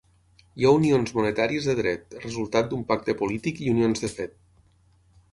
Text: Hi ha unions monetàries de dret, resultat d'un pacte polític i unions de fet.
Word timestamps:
Hi 0.59 0.65
ha 0.67 0.69
unions 0.75 1.11
monetàries 1.17 1.67
de 1.71 1.75
dret, 1.79 2.15
resultat 2.23 2.71
d'un 2.71 2.81
pacte 2.93 3.15
polític 3.19 3.61
i 3.67 3.69
unions 3.75 4.03
de 4.05 4.11
fet. 4.15 4.33